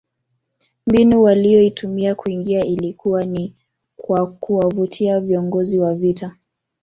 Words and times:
Mbinu 0.87 1.21
waliyoitumia 1.23 2.15
kuingia 2.15 2.65
ilikuwa 2.65 3.25
ni 3.25 3.55
kwa 3.95 4.27
kuwavutia 4.27 5.19
viongozi 5.19 5.79
wa 5.79 5.95
vita 5.95 6.35